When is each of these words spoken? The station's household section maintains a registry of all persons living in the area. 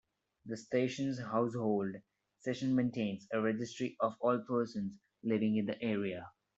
The 0.47 0.57
station's 0.57 1.19
household 1.19 1.93
section 2.39 2.73
maintains 2.73 3.27
a 3.31 3.39
registry 3.39 3.97
of 3.99 4.15
all 4.19 4.39
persons 4.39 4.93
living 5.21 5.57
in 5.57 5.67
the 5.67 5.79
area. 5.79 6.27